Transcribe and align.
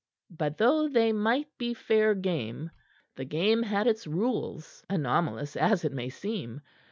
But 0.31 0.57
though 0.57 0.87
they 0.87 1.13
might 1.13 1.55
be 1.59 1.75
fair 1.75 2.15
game, 2.15 2.71
the 3.17 3.23
game 3.23 3.61
had 3.61 3.85
its 3.85 4.07
rules 4.07 4.83
anomalous 4.89 5.55
as 5.55 5.85
it 5.85 5.91
may 5.91 6.09
seem. 6.09 6.61